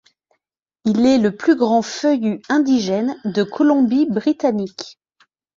[0.83, 4.97] Il est le plus grand feuillu indigène de Colombie-Britannique.